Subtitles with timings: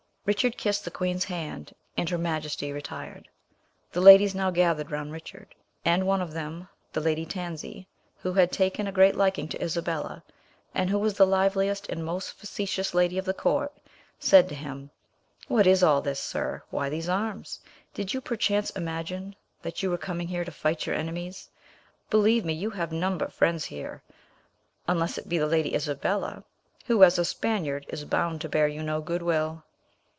[0.23, 3.27] Richard kissed the queen's hand, and her majesty retired.
[3.91, 7.87] The ladies now gathered round Richard, and one of them, the lady Tansi,
[8.19, 10.23] who had taken a great liking to Isabella,
[10.75, 13.73] and who was the liveliest and most facetious lady of the court,
[14.19, 14.91] said to him,
[15.47, 16.61] "What is all this, sir?
[16.69, 17.59] Why these arms?
[17.95, 21.49] Did you, perchance, imagine that you were coming here to fight your enemies?
[22.11, 24.03] Believe me, you have none but friends here,
[24.87, 26.43] unless it be the lady Isabella,
[26.85, 29.63] who, as a Spaniard, is bound to bear you no good will."